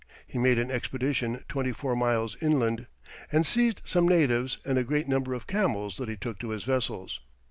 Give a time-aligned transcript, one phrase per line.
[0.25, 2.87] He made an expedition twenty four miles inland,
[3.31, 6.63] and seized some natives and a great number of camels that he took to his
[6.63, 7.19] vessels.